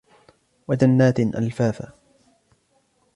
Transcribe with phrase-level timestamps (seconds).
[0.67, 1.93] وجنات ألفافا